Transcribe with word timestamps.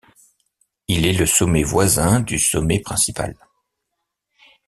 Il 0.87 1.05
est 1.05 1.13
le 1.13 1.27
sommet 1.27 1.61
voisin 1.61 2.21
du 2.21 2.39
sommet 2.39 2.79
principal. 2.79 3.35